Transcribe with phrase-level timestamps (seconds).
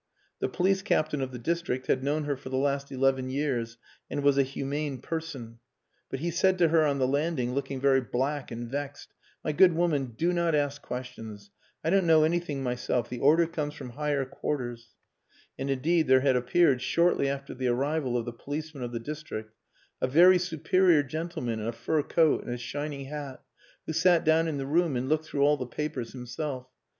[0.39, 3.77] The police captain of the district had known her for the last eleven years
[4.09, 5.59] and was a humane person.
[6.09, 9.73] But he said to her on the landing, looking very black and vexed "My good
[9.73, 11.51] woman, do not ask questions.
[11.83, 13.09] I don't know anything myself.
[13.11, 14.95] The order comes from higher quarters."
[15.59, 19.53] And indeed there had appeared, shortly after the arrival of the policemen of the district,
[20.01, 23.43] a very superior gentleman in a fur coat and a shiny hat,
[23.85, 26.67] who sat down in the room and looked through all the papers himself.